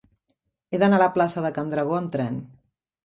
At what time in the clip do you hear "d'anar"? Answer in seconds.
0.83-0.97